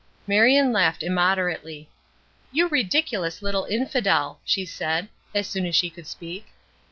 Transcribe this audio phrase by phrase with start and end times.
[0.25, 1.87] Marion laughed immoderately.
[2.51, 6.47] "You ridiculous little infidel!" she said, as soon as she could speak.